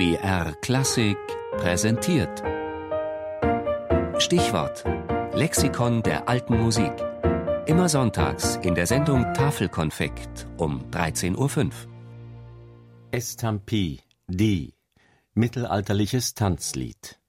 BR 0.00 0.54
Klassik 0.62 1.18
präsentiert. 1.58 2.42
Stichwort: 4.18 4.82
Lexikon 5.34 6.02
der 6.02 6.26
alten 6.26 6.58
Musik. 6.58 6.90
Immer 7.66 7.90
sonntags 7.90 8.56
in 8.62 8.74
der 8.74 8.86
Sendung 8.86 9.34
Tafelkonfekt 9.34 10.46
um 10.56 10.90
13.05 10.90 11.36
Uhr. 11.36 11.70
Estampie, 13.10 14.00
D. 14.26 14.72
Mittelalterliches 15.34 16.32
Tanzlied. 16.32 17.19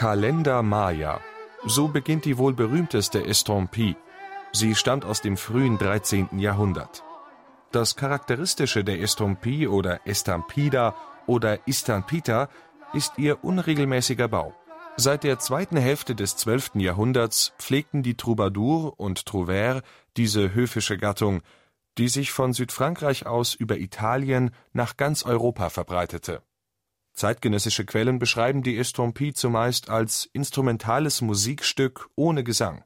Kalender 0.00 0.62
Maya. 0.62 1.20
So 1.66 1.88
beginnt 1.88 2.24
die 2.24 2.38
wohl 2.38 2.54
berühmteste 2.54 3.22
Estampie. 3.22 3.96
Sie 4.50 4.74
stammt 4.74 5.04
aus 5.04 5.20
dem 5.20 5.36
frühen 5.36 5.76
13. 5.76 6.38
Jahrhundert. 6.38 7.04
Das 7.70 7.96
Charakteristische 7.96 8.82
der 8.82 9.02
Estampie 9.02 9.66
oder 9.66 10.00
Estampida 10.06 10.94
oder 11.26 11.68
Istampita 11.68 12.48
ist 12.94 13.12
ihr 13.18 13.44
unregelmäßiger 13.44 14.26
Bau. 14.28 14.54
Seit 14.96 15.22
der 15.22 15.38
zweiten 15.38 15.76
Hälfte 15.76 16.14
des 16.14 16.34
12. 16.34 16.76
Jahrhunderts 16.76 17.52
pflegten 17.58 18.02
die 18.02 18.16
Troubadour 18.16 18.98
und 18.98 19.20
Trouvère 19.20 19.82
diese 20.16 20.54
höfische 20.54 20.96
Gattung, 20.96 21.42
die 21.98 22.08
sich 22.08 22.32
von 22.32 22.54
Südfrankreich 22.54 23.26
aus 23.26 23.54
über 23.54 23.76
Italien 23.76 24.52
nach 24.72 24.96
ganz 24.96 25.26
Europa 25.26 25.68
verbreitete 25.68 26.40
Zeitgenössische 27.12 27.84
Quellen 27.84 28.18
beschreiben 28.18 28.62
die 28.62 28.78
Estampie 28.78 29.32
zumeist 29.32 29.90
als 29.90 30.28
instrumentales 30.32 31.20
Musikstück 31.20 32.08
ohne 32.16 32.44
Gesang. 32.44 32.84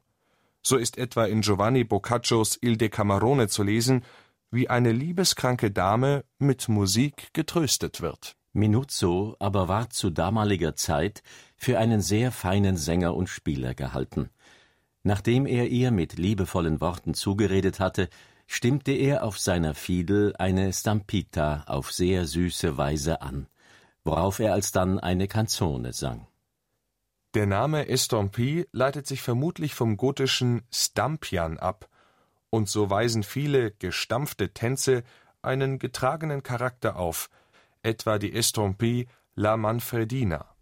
So 0.61 0.77
ist 0.77 0.97
etwa 0.97 1.25
in 1.25 1.41
Giovanni 1.41 1.83
Boccaccios 1.83 2.57
Il 2.61 2.77
Decamerone 2.77 3.47
zu 3.47 3.63
lesen, 3.63 4.03
wie 4.51 4.69
eine 4.69 4.91
liebeskranke 4.91 5.71
Dame 5.71 6.25
mit 6.39 6.67
Musik 6.69 7.29
getröstet 7.33 8.01
wird. 8.01 8.35
Minuzzo 8.51 9.35
aber 9.39 9.67
war 9.67 9.89
zu 9.89 10.09
damaliger 10.09 10.75
Zeit 10.75 11.21
für 11.57 11.77
einen 11.77 12.01
sehr 12.01 12.31
feinen 12.31 12.77
Sänger 12.77 13.15
und 13.15 13.29
Spieler 13.29 13.75
gehalten. 13.75 14.29
Nachdem 15.03 15.45
er 15.45 15.67
ihr 15.67 15.91
mit 15.91 16.17
liebevollen 16.17 16.81
Worten 16.81 17.13
zugeredet 17.13 17.79
hatte, 17.79 18.09
stimmte 18.47 18.91
er 18.91 19.23
auf 19.23 19.37
seiner 19.39 19.75
Fiedel 19.75 20.35
eine 20.37 20.73
Stampita 20.73 21.63
auf 21.67 21.91
sehr 21.91 22.25
süße 22.25 22.77
Weise 22.77 23.21
an 23.21 23.47
worauf 24.05 24.39
er 24.39 24.53
alsdann 24.53 24.99
eine 24.99 25.27
Canzone 25.27 25.91
sang. 25.91 26.27
Der 27.33 27.47
Name 27.47 27.89
Estampie 27.89 28.65
leitet 28.71 29.07
sich 29.07 29.21
vermutlich 29.21 29.75
vom 29.75 29.97
gotischen 29.97 30.61
Stampian 30.71 31.57
ab, 31.57 31.89
und 32.49 32.69
so 32.69 32.89
weisen 32.89 33.23
viele 33.23 33.71
gestampfte 33.71 34.53
Tänze 34.53 35.03
einen 35.41 35.77
getragenen 35.77 36.43
Charakter 36.43 36.95
auf, 36.95 37.29
etwa 37.81 38.17
die 38.17 38.33
Estampie 38.33 39.09
La 39.35 39.57
Manfredina 39.57 40.54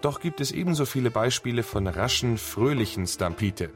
Doch 0.00 0.20
gibt 0.20 0.40
es 0.40 0.50
ebenso 0.50 0.86
viele 0.86 1.10
Beispiele 1.10 1.62
von 1.62 1.86
raschen, 1.86 2.38
fröhlichen 2.38 3.06
Stampite. 3.06 3.70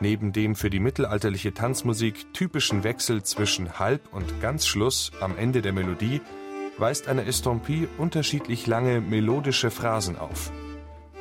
Neben 0.00 0.32
dem 0.32 0.54
für 0.54 0.70
die 0.70 0.80
mittelalterliche 0.80 1.52
Tanzmusik 1.52 2.32
typischen 2.32 2.84
Wechsel 2.84 3.22
zwischen 3.22 3.78
Halb- 3.78 4.12
und 4.12 4.40
Ganzschluss 4.40 5.12
am 5.20 5.36
Ende 5.36 5.60
der 5.60 5.72
Melodie 5.72 6.20
weist 6.78 7.08
eine 7.08 7.26
Estampie 7.26 7.88
unterschiedlich 7.98 8.66
lange 8.66 9.00
melodische 9.00 9.70
Phrasen 9.70 10.16
auf. 10.16 10.52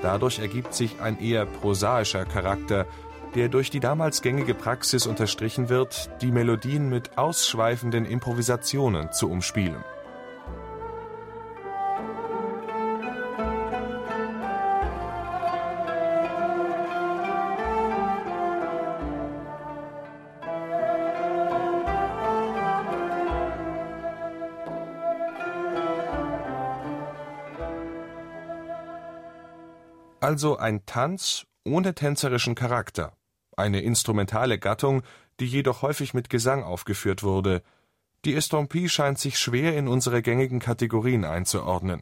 Dadurch 0.01 0.39
ergibt 0.39 0.75
sich 0.75 1.01
ein 1.01 1.19
eher 1.19 1.45
prosaischer 1.45 2.23
Charakter, 2.25 2.85
der 3.33 3.49
durch 3.49 3.71
die 3.71 3.79
damals 3.79 4.21
gängige 4.21 4.53
Praxis 4.53 5.07
unterstrichen 5.07 5.67
wird, 5.67 6.09
die 6.21 6.31
Melodien 6.31 6.87
mit 6.89 7.17
ausschweifenden 7.17 8.05
Improvisationen 8.05 9.11
zu 9.11 9.29
umspielen 9.29 9.83
Also 30.27 30.57
ein 30.57 30.85
Tanz 30.85 31.47
ohne 31.63 31.95
tänzerischen 31.95 32.53
Charakter, 32.53 33.13
eine 33.55 33.79
instrumentale 33.79 34.59
Gattung, 34.59 35.03
die 35.39 35.45
jedoch 35.45 35.83
häufig 35.83 36.13
mit 36.13 36.29
Gesang 36.29 36.63
aufgeführt 36.63 37.23
wurde. 37.23 37.63
Die 38.25 38.35
Estampie 38.35 38.89
scheint 38.89 39.19
sich 39.19 39.39
schwer 39.39 39.77
in 39.77 39.87
unsere 39.87 40.21
gängigen 40.21 40.59
Kategorien 40.59 41.23
einzuordnen. 41.23 42.01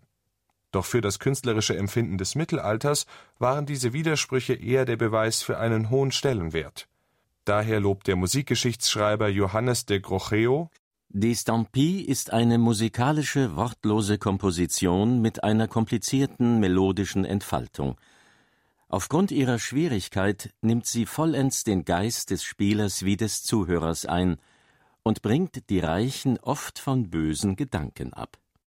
Doch 0.72 0.86
für 0.86 1.02
das 1.02 1.20
künstlerische 1.20 1.78
Empfinden 1.78 2.18
des 2.18 2.34
Mittelalters 2.34 3.06
waren 3.38 3.68
diese 3.68 3.94
Widersprüche 3.94 4.56
eher 4.56 4.86
der 4.86 4.98
Beweis 4.98 5.44
für 5.44 5.60
einen 5.60 5.92
hohen 5.92 6.12
Stellenwert. 6.12 6.88
Daher 7.44 7.80
lobt 7.80 8.08
der 8.08 8.16
Musikgeschichtsschreiber 8.16 9.28
Johannes 9.28 9.86
de 9.86 10.00
Grocheo 10.00 10.72
Die 11.10 11.36
Stampie 11.36 12.02
ist 12.02 12.34
eine 12.34 12.58
musikalische, 12.58 13.56
wortlose 13.56 14.18
Komposition 14.18 15.22
mit 15.22 15.44
einer 15.44 15.68
komplizierten 15.68 16.60
melodischen 16.60 17.24
Entfaltung– 17.24 17.98
Aufgrund 18.96 19.32
ihrer 19.32 19.60
Schwierigkeit 19.60 20.54
nimmt 20.62 20.86
sie 20.86 21.06
vollends 21.06 21.66
den 21.66 21.84
Geist 21.84 22.30
des 22.30 22.46
Spielers 22.46 23.04
wie 23.04 23.18
des 23.18 23.44
Zuhörers 23.44 24.06
ein 24.06 24.38
und 25.04 25.22
bringt 25.22 25.70
die 25.70 25.82
Reichen 25.82 26.40
oft 26.40 26.80
von 26.80 27.10
bösen 27.10 27.58
Gedanken 27.58 28.14
ab 28.14 28.38